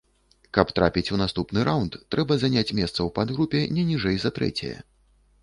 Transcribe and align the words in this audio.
Каб 0.57 0.69
трапіць 0.77 1.11
у 1.15 1.19
наступны 1.21 1.65
раўнд, 1.69 1.99
трэба 2.15 2.39
заняць 2.45 2.65
месца 2.79 2.91
ў 3.07 3.09
падгрупе 3.19 3.61
не 3.77 3.87
ніжэй 3.93 4.17
за 4.27 4.35
трэцяе. 4.41 4.75